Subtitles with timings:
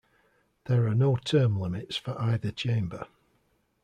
[0.65, 3.05] There are no term limits for either chamber.